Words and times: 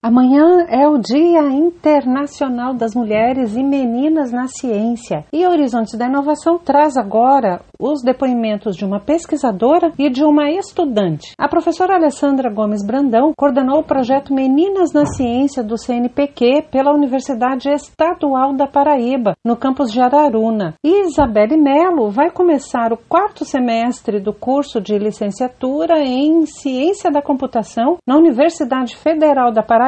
Amanhã 0.00 0.64
é 0.68 0.86
o 0.86 0.96
Dia 0.96 1.42
Internacional 1.50 2.72
das 2.72 2.94
Mulheres 2.94 3.56
e 3.56 3.64
Meninas 3.64 4.30
na 4.30 4.46
Ciência. 4.46 5.24
E 5.32 5.44
Horizontes 5.44 5.98
da 5.98 6.06
Inovação 6.06 6.56
traz 6.56 6.96
agora 6.96 7.62
os 7.80 8.00
depoimentos 8.04 8.76
de 8.76 8.84
uma 8.84 9.00
pesquisadora 9.00 9.92
e 9.98 10.08
de 10.08 10.22
uma 10.22 10.52
estudante. 10.52 11.32
A 11.36 11.48
professora 11.48 11.96
Alessandra 11.96 12.48
Gomes 12.48 12.86
Brandão 12.86 13.32
coordenou 13.36 13.80
o 13.80 13.84
projeto 13.84 14.32
Meninas 14.32 14.92
na 14.92 15.04
Ciência 15.04 15.64
do 15.64 15.76
CNPq 15.76 16.68
pela 16.70 16.94
Universidade 16.94 17.68
Estadual 17.68 18.54
da 18.54 18.68
Paraíba, 18.68 19.34
no 19.44 19.56
campus 19.56 19.90
de 19.90 20.00
Araruna. 20.00 20.74
E 20.84 21.06
Isabelle 21.08 21.56
Melo 21.56 22.08
vai 22.08 22.30
começar 22.30 22.92
o 22.92 22.98
quarto 23.08 23.44
semestre 23.44 24.20
do 24.20 24.32
curso 24.32 24.80
de 24.80 24.96
licenciatura 24.96 25.98
em 25.98 26.46
Ciência 26.46 27.10
da 27.10 27.20
Computação 27.20 27.96
na 28.06 28.16
Universidade 28.16 28.96
Federal 28.96 29.50
da 29.50 29.60
Paraíba, 29.60 29.87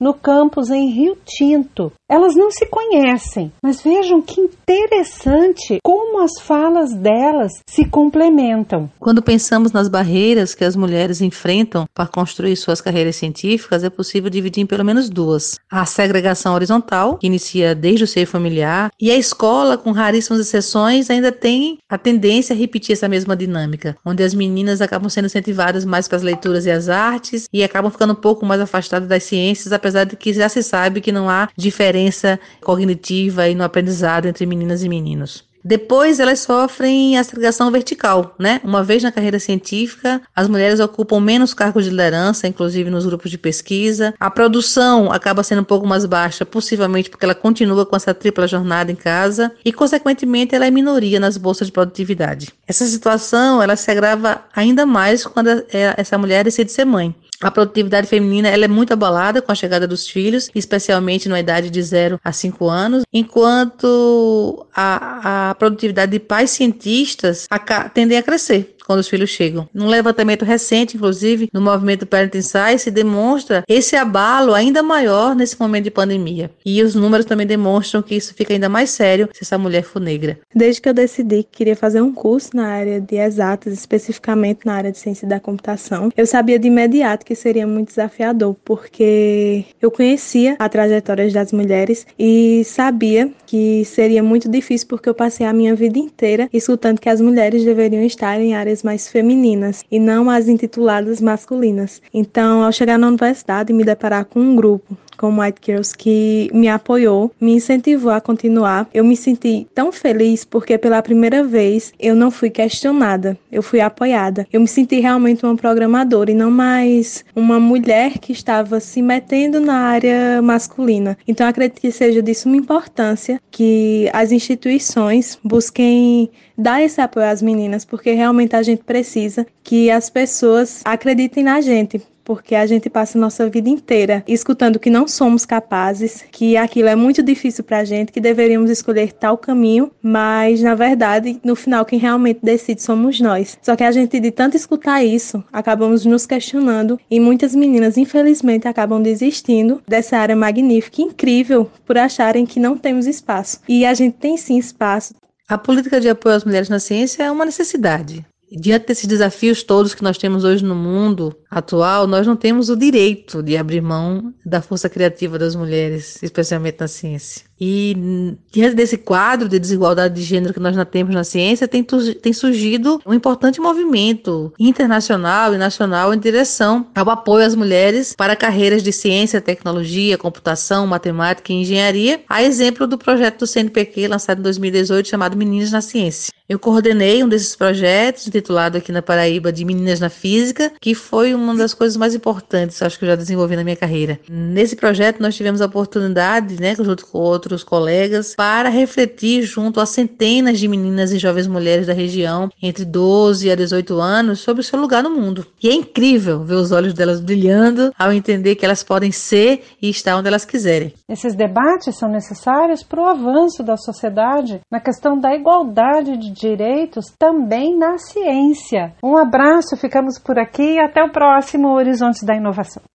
no 0.00 0.14
campus 0.14 0.70
em 0.70 0.90
Rio 0.90 1.16
Tinto. 1.24 1.92
Elas 2.08 2.34
não 2.34 2.50
se 2.50 2.66
conhecem, 2.66 3.52
mas 3.62 3.82
vejam 3.82 4.22
que 4.22 4.40
interessante 4.40 5.78
como 5.82 6.22
as 6.22 6.40
falas 6.40 6.94
delas 6.94 7.52
se 7.68 7.84
complementam. 7.84 8.90
Quando 8.98 9.22
pensamos 9.22 9.72
nas 9.72 9.88
barreiras 9.88 10.54
que 10.54 10.64
as 10.64 10.74
mulheres 10.74 11.20
enfrentam 11.20 11.86
para 11.94 12.06
construir 12.06 12.56
suas 12.56 12.80
carreiras 12.80 13.16
científicas, 13.16 13.84
é 13.84 13.90
possível 13.90 14.30
dividir 14.30 14.62
em 14.62 14.66
pelo 14.66 14.84
menos 14.84 15.10
duas: 15.10 15.56
a 15.70 15.84
segregação 15.84 16.54
horizontal, 16.54 17.18
que 17.18 17.26
inicia 17.26 17.74
desde 17.74 18.04
o 18.04 18.06
seio 18.06 18.26
familiar, 18.26 18.90
e 19.00 19.10
a 19.10 19.16
escola, 19.16 19.76
com 19.76 19.92
raríssimas 19.92 20.40
exceções, 20.40 21.10
ainda 21.10 21.30
tem 21.30 21.78
a 21.88 21.98
tendência 21.98 22.54
a 22.54 22.58
repetir 22.58 22.94
essa 22.94 23.08
mesma 23.08 23.36
dinâmica, 23.36 23.96
onde 24.04 24.22
as 24.22 24.34
meninas 24.34 24.80
acabam 24.80 25.10
sendo 25.10 25.26
incentivadas 25.26 25.84
mais 25.84 26.08
para 26.08 26.16
as 26.16 26.22
leituras 26.22 26.66
e 26.66 26.70
as 26.70 26.88
artes 26.88 27.48
e 27.52 27.62
acabam 27.62 27.90
ficando 27.90 28.12
um 28.12 28.16
pouco 28.16 28.46
mais 28.46 28.60
afastadas 28.60 29.08
das 29.08 29.24
ciências, 29.24 29.37
apesar 29.72 30.04
de 30.04 30.16
que 30.16 30.32
já 30.32 30.48
se 30.48 30.62
sabe 30.62 31.00
que 31.00 31.12
não 31.12 31.28
há 31.28 31.48
diferença 31.56 32.38
cognitiva 32.60 33.48
e 33.48 33.54
no 33.54 33.64
aprendizado 33.64 34.26
entre 34.26 34.46
meninas 34.46 34.82
e 34.82 34.88
meninos. 34.88 35.48
Depois 35.64 36.20
elas 36.20 36.40
sofrem 36.40 37.18
a 37.18 37.24
segregação 37.24 37.70
vertical, 37.70 38.34
né? 38.38 38.60
Uma 38.64 38.82
vez 38.82 39.02
na 39.02 39.12
carreira 39.12 39.38
científica, 39.38 40.22
as 40.34 40.48
mulheres 40.48 40.80
ocupam 40.80 41.20
menos 41.20 41.52
cargos 41.52 41.84
de 41.84 41.90
liderança, 41.90 42.46
inclusive 42.46 42.88
nos 42.90 43.04
grupos 43.04 43.30
de 43.30 43.36
pesquisa. 43.36 44.14
A 44.18 44.30
produção 44.30 45.12
acaba 45.12 45.42
sendo 45.42 45.60
um 45.60 45.64
pouco 45.64 45.86
mais 45.86 46.06
baixa, 46.06 46.46
possivelmente 46.46 47.10
porque 47.10 47.24
ela 47.24 47.34
continua 47.34 47.84
com 47.84 47.96
essa 47.96 48.14
tripla 48.14 48.46
jornada 48.46 48.90
em 48.90 48.96
casa 48.96 49.52
e, 49.64 49.72
consequentemente, 49.72 50.54
ela 50.54 50.66
é 50.66 50.70
minoria 50.70 51.20
nas 51.20 51.36
bolsas 51.36 51.66
de 51.66 51.72
produtividade. 51.72 52.48
Essa 52.66 52.86
situação 52.86 53.62
ela 53.62 53.76
se 53.76 53.90
agrava 53.90 54.42
ainda 54.54 54.86
mais 54.86 55.26
quando 55.26 55.48
essa 55.70 56.16
mulher 56.16 56.44
decide 56.44 56.72
ser 56.72 56.84
mãe. 56.84 57.14
A 57.40 57.50
produtividade 57.50 58.08
feminina 58.08 58.48
ela 58.48 58.64
é 58.64 58.68
muito 58.68 58.92
abalada 58.92 59.40
com 59.40 59.52
a 59.52 59.54
chegada 59.54 59.86
dos 59.86 60.08
filhos, 60.08 60.50
especialmente 60.54 61.28
na 61.28 61.38
idade 61.38 61.70
de 61.70 61.82
0 61.82 62.20
a 62.22 62.32
5 62.32 62.68
anos, 62.68 63.02
enquanto 63.12 64.66
a, 64.74 65.50
a 65.50 65.54
produtividade 65.54 66.12
de 66.12 66.18
pais 66.18 66.50
cientistas 66.50 67.46
a, 67.50 67.88
tendem 67.88 68.18
a 68.18 68.22
crescer 68.22 68.76
quando 68.88 69.00
os 69.00 69.08
filhos 69.08 69.28
chegam. 69.28 69.68
Num 69.74 69.86
levantamento 69.86 70.46
recente, 70.46 70.96
inclusive, 70.96 71.50
no 71.52 71.60
movimento 71.60 72.06
Parenting 72.06 72.40
Science, 72.40 72.84
se 72.84 72.90
demonstra 72.90 73.62
esse 73.68 73.94
abalo 73.94 74.54
ainda 74.54 74.82
maior 74.82 75.36
nesse 75.36 75.60
momento 75.60 75.84
de 75.84 75.90
pandemia. 75.90 76.50
E 76.64 76.82
os 76.82 76.94
números 76.94 77.26
também 77.26 77.46
demonstram 77.46 78.00
que 78.00 78.14
isso 78.14 78.32
fica 78.32 78.54
ainda 78.54 78.68
mais 78.68 78.88
sério 78.88 79.28
se 79.34 79.44
essa 79.44 79.58
mulher 79.58 79.82
for 79.82 80.00
negra. 80.00 80.38
Desde 80.54 80.80
que 80.80 80.88
eu 80.88 80.94
decidi 80.94 81.42
que 81.42 81.58
queria 81.58 81.76
fazer 81.76 82.00
um 82.00 82.14
curso 82.14 82.56
na 82.56 82.66
área 82.66 82.98
de 82.98 83.16
exatas, 83.16 83.74
especificamente 83.74 84.60
na 84.64 84.72
área 84.72 84.90
de 84.90 84.96
ciência 84.96 85.28
da 85.28 85.38
computação, 85.38 86.10
eu 86.16 86.26
sabia 86.26 86.58
de 86.58 86.68
imediato 86.68 87.26
que 87.28 87.34
seria 87.34 87.66
muito 87.66 87.88
desafiador, 87.88 88.56
porque 88.64 89.66
eu 89.82 89.90
conhecia 89.90 90.56
a 90.58 90.66
trajetória 90.66 91.30
das 91.30 91.52
mulheres 91.52 92.06
e 92.18 92.62
sabia 92.64 93.30
que 93.44 93.84
seria 93.84 94.22
muito 94.22 94.48
difícil 94.48 94.88
porque 94.88 95.10
eu 95.10 95.14
passei 95.14 95.44
a 95.44 95.52
minha 95.52 95.74
vida 95.74 95.98
inteira 95.98 96.48
escutando 96.50 96.98
que 96.98 97.08
as 97.10 97.20
mulheres 97.20 97.62
deveriam 97.62 98.02
estar 98.02 98.40
em 98.40 98.54
áreas 98.54 98.82
mais 98.82 99.08
femininas 99.08 99.84
e 99.90 99.98
não 99.98 100.30
as 100.30 100.48
intituladas 100.48 101.20
masculinas. 101.20 102.00
Então, 102.14 102.62
ao 102.62 102.72
chegar 102.72 102.96
na 102.98 103.08
universidade 103.08 103.74
e 103.74 103.76
me 103.76 103.84
deparar 103.84 104.24
com 104.24 104.40
um 104.40 104.56
grupo 104.56 104.96
como 105.18 105.42
White 105.42 105.60
Girls 105.62 105.94
que 105.94 106.48
me 106.54 106.68
apoiou, 106.68 107.30
me 107.38 107.52
incentivou 107.52 108.10
a 108.10 108.20
continuar. 108.20 108.88
Eu 108.94 109.04
me 109.04 109.16
senti 109.16 109.66
tão 109.74 109.92
feliz 109.92 110.44
porque 110.44 110.78
pela 110.78 111.02
primeira 111.02 111.44
vez 111.44 111.92
eu 111.98 112.16
não 112.16 112.30
fui 112.30 112.48
questionada, 112.48 113.36
eu 113.52 113.62
fui 113.62 113.80
apoiada. 113.80 114.46
Eu 114.50 114.60
me 114.60 114.68
senti 114.68 115.00
realmente 115.00 115.44
uma 115.44 115.56
programadora 115.56 116.30
e 116.30 116.34
não 116.34 116.50
mais 116.50 117.24
uma 117.34 117.58
mulher 117.60 118.18
que 118.18 118.32
estava 118.32 118.80
se 118.80 119.02
metendo 119.02 119.60
na 119.60 119.74
área 119.74 120.40
masculina. 120.40 121.18
Então 121.26 121.46
acredito 121.46 121.80
que 121.80 121.90
seja 121.90 122.22
de 122.22 122.34
suma 122.34 122.56
importância 122.56 123.40
que 123.50 124.08
as 124.12 124.30
instituições 124.30 125.38
busquem 125.42 126.30
dar 126.56 126.82
esse 126.82 127.00
apoio 127.00 127.26
às 127.26 127.42
meninas, 127.42 127.84
porque 127.84 128.12
realmente 128.12 128.54
a 128.56 128.62
gente 128.62 128.82
precisa 128.84 129.46
que 129.62 129.90
as 129.90 130.10
pessoas 130.10 130.80
acreditem 130.84 131.44
na 131.44 131.60
gente, 131.60 132.02
porque 132.28 132.54
a 132.54 132.66
gente 132.66 132.90
passa 132.90 133.16
a 133.16 133.20
nossa 133.22 133.48
vida 133.48 133.70
inteira 133.70 134.22
escutando 134.28 134.78
que 134.78 134.90
não 134.90 135.08
somos 135.08 135.46
capazes, 135.46 136.22
que 136.30 136.58
aquilo 136.58 136.90
é 136.90 136.94
muito 136.94 137.22
difícil 137.22 137.64
para 137.64 137.78
a 137.78 137.84
gente, 137.84 138.12
que 138.12 138.20
deveríamos 138.20 138.68
escolher 138.68 139.14
tal 139.14 139.38
caminho, 139.38 139.90
mas 140.02 140.60
na 140.60 140.74
verdade, 140.74 141.40
no 141.42 141.56
final, 141.56 141.86
quem 141.86 141.98
realmente 141.98 142.40
decide 142.42 142.82
somos 142.82 143.18
nós. 143.18 143.56
Só 143.62 143.74
que 143.74 143.82
a 143.82 143.90
gente, 143.90 144.20
de 144.20 144.30
tanto 144.30 144.58
escutar 144.58 145.02
isso, 145.02 145.42
acabamos 145.50 146.04
nos 146.04 146.26
questionando 146.26 147.00
e 147.10 147.18
muitas 147.18 147.54
meninas, 147.54 147.96
infelizmente, 147.96 148.68
acabam 148.68 149.00
desistindo 149.00 149.80
dessa 149.88 150.18
área 150.18 150.36
magnífica, 150.36 151.00
incrível, 151.00 151.70
por 151.86 151.96
acharem 151.96 152.44
que 152.44 152.60
não 152.60 152.76
temos 152.76 153.06
espaço. 153.06 153.60
E 153.66 153.86
a 153.86 153.94
gente 153.94 154.18
tem 154.18 154.36
sim 154.36 154.58
espaço. 154.58 155.14
A 155.48 155.56
política 155.56 155.98
de 155.98 156.10
apoio 156.10 156.36
às 156.36 156.44
mulheres 156.44 156.68
na 156.68 156.78
ciência 156.78 157.22
é 157.22 157.30
uma 157.30 157.46
necessidade. 157.46 158.22
Diante 158.50 158.86
desses 158.86 159.06
desafios 159.06 159.62
todos 159.62 159.94
que 159.94 160.02
nós 160.02 160.16
temos 160.16 160.42
hoje 160.42 160.64
no 160.64 160.74
mundo 160.74 161.36
atual, 161.50 162.06
nós 162.06 162.26
não 162.26 162.36
temos 162.36 162.68
o 162.68 162.76
direito 162.76 163.42
de 163.42 163.56
abrir 163.56 163.80
mão 163.80 164.32
da 164.44 164.60
força 164.60 164.88
criativa 164.88 165.38
das 165.38 165.54
mulheres, 165.54 166.22
especialmente 166.22 166.80
na 166.80 166.88
ciência. 166.88 167.48
E 167.60 168.36
diante 168.52 168.76
desse 168.76 168.96
quadro 168.96 169.48
de 169.48 169.58
desigualdade 169.58 170.14
de 170.14 170.22
gênero 170.22 170.54
que 170.54 170.60
nós 170.60 170.76
já 170.76 170.84
temos 170.84 171.14
na 171.14 171.24
ciência, 171.24 171.66
tem, 171.66 171.82
tem 171.82 172.32
surgido 172.32 173.00
um 173.04 173.12
importante 173.12 173.60
movimento 173.60 174.52
internacional 174.58 175.54
e 175.54 175.58
nacional 175.58 176.14
em 176.14 176.18
direção 176.18 176.86
ao 176.94 177.10
apoio 177.10 177.44
às 177.44 177.54
mulheres 177.54 178.14
para 178.16 178.36
carreiras 178.36 178.82
de 178.82 178.92
ciência, 178.92 179.40
tecnologia, 179.40 180.16
computação, 180.16 180.86
matemática 180.86 181.52
e 181.52 181.56
engenharia, 181.56 182.20
a 182.28 182.42
exemplo 182.42 182.86
do 182.86 182.96
projeto 182.96 183.40
do 183.40 183.46
CNPq 183.46 184.06
lançado 184.06 184.38
em 184.38 184.42
2018 184.42 185.08
chamado 185.08 185.36
Meninas 185.36 185.72
na 185.72 185.80
Ciência. 185.80 186.32
Eu 186.48 186.58
coordenei 186.58 187.22
um 187.22 187.28
desses 187.28 187.54
projetos, 187.54 188.26
intitulado 188.26 188.78
aqui 188.78 188.90
na 188.90 189.02
Paraíba 189.02 189.52
de 189.52 189.66
Meninas 189.66 190.00
na 190.00 190.08
Física, 190.08 190.72
que 190.80 190.94
foi 190.94 191.34
uma 191.38 191.54
das 191.54 191.74
coisas 191.74 191.96
mais 191.96 192.14
importantes, 192.14 192.82
acho 192.82 192.98
que 192.98 193.04
eu 193.04 193.08
já 193.08 193.16
desenvolvi 193.16 193.56
na 193.56 193.64
minha 193.64 193.76
carreira. 193.76 194.18
Nesse 194.28 194.76
projeto 194.76 195.20
nós 195.20 195.36
tivemos 195.36 195.60
a 195.60 195.66
oportunidade, 195.66 196.60
né, 196.60 196.74
junto 196.74 197.06
com 197.06 197.18
outros 197.18 197.64
colegas, 197.64 198.34
para 198.34 198.68
refletir 198.68 199.42
junto 199.42 199.80
a 199.80 199.86
centenas 199.86 200.58
de 200.58 200.68
meninas 200.68 201.12
e 201.12 201.18
jovens 201.18 201.46
mulheres 201.46 201.86
da 201.86 201.92
região 201.92 202.50
entre 202.62 202.84
12 202.84 203.50
a 203.50 203.54
18 203.54 204.00
anos 204.00 204.40
sobre 204.40 204.60
o 204.60 204.64
seu 204.64 204.78
lugar 204.78 205.02
no 205.02 205.10
mundo. 205.10 205.46
E 205.62 205.68
é 205.68 205.72
incrível 205.72 206.44
ver 206.44 206.54
os 206.54 206.72
olhos 206.72 206.94
delas 206.94 207.20
brilhando 207.20 207.92
ao 207.98 208.12
entender 208.12 208.54
que 208.54 208.64
elas 208.64 208.82
podem 208.82 209.12
ser 209.12 209.62
e 209.80 209.88
estar 209.90 210.16
onde 210.16 210.28
elas 210.28 210.44
quiserem. 210.44 210.92
Esses 211.08 211.34
debates 211.34 211.98
são 211.98 212.08
necessários 212.08 212.82
para 212.82 213.00
o 213.00 213.06
avanço 213.06 213.62
da 213.62 213.76
sociedade 213.76 214.60
na 214.70 214.80
questão 214.80 215.18
da 215.18 215.34
igualdade 215.34 216.16
de 216.16 216.30
direitos 216.30 217.06
também 217.18 217.76
na 217.76 217.98
ciência. 217.98 218.94
Um 219.02 219.16
abraço, 219.16 219.76
ficamos 219.76 220.18
por 220.18 220.38
aqui 220.38 220.74
e 220.74 220.80
até 220.80 221.02
o 221.02 221.12
próximo 221.28 221.68
Horizontes 221.68 222.22
da 222.22 222.34
Inovação. 222.34 222.82